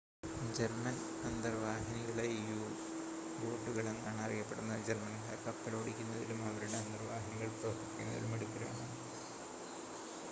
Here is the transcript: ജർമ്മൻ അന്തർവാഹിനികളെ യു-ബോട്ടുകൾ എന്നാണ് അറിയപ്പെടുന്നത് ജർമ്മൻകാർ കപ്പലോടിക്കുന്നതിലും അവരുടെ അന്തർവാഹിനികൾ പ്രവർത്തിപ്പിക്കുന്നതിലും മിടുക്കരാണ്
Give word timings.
ജർമ്മൻ 0.55 0.95
അന്തർവാഹിനികളെ 1.27 2.25
യു-ബോട്ടുകൾ 2.39 3.85
എന്നാണ് 3.91 4.19
അറിയപ്പെടുന്നത് 4.25 4.83
ജർമ്മൻകാർ 4.89 5.37
കപ്പലോടിക്കുന്നതിലും 5.45 6.41
അവരുടെ 6.49 6.77
അന്തർവാഹിനികൾ 6.81 7.49
പ്രവർത്തിപ്പിക്കുന്നതിലും 7.55 8.31
മിടുക്കരാണ് 8.33 8.85